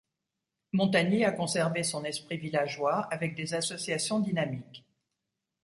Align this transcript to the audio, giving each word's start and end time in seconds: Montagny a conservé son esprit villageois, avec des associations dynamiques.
Montagny 0.71 1.25
a 1.25 1.31
conservé 1.31 1.83
son 1.83 2.03
esprit 2.05 2.37
villageois, 2.39 3.01
avec 3.11 3.35
des 3.35 3.53
associations 3.53 4.19
dynamiques. 4.19 4.83